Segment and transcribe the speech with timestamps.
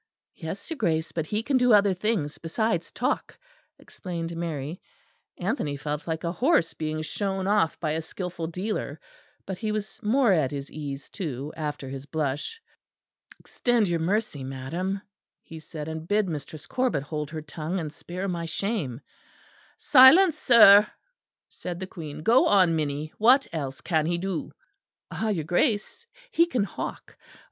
[0.33, 3.37] "Yes, your Grace; but he can do other things besides talk,"
[3.77, 4.81] explained Mary.
[5.37, 8.99] Anthony felt like a horse being shown off by a skilful dealer,
[9.45, 12.59] but he was more at his ease too after his blush.
[13.39, 15.03] "Extend your mercy, madam,"
[15.43, 19.01] he said, "and bid Mistress Corbet hold her tongue and spare my shame."
[19.77, 20.87] "Silence, sir!"
[21.47, 22.23] said the Queen.
[22.23, 24.51] "Go on, Minnie; what else can he do?"
[25.11, 25.29] "Ah!
[25.29, 27.15] your Grace, he can hawk.
[27.15, 27.23] Oh!